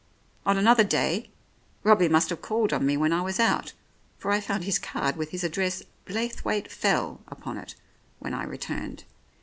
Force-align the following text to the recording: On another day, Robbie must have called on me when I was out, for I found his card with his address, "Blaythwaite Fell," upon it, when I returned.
On 0.47 0.57
another 0.57 0.83
day, 0.83 1.29
Robbie 1.83 2.09
must 2.09 2.31
have 2.31 2.41
called 2.41 2.73
on 2.73 2.83
me 2.83 2.97
when 2.97 3.13
I 3.13 3.21
was 3.21 3.39
out, 3.39 3.73
for 4.17 4.31
I 4.31 4.39
found 4.41 4.63
his 4.63 4.79
card 4.79 5.15
with 5.15 5.29
his 5.29 5.43
address, 5.43 5.83
"Blaythwaite 6.07 6.71
Fell," 6.71 7.21
upon 7.27 7.59
it, 7.59 7.75
when 8.17 8.33
I 8.33 8.43
returned. 8.45 9.03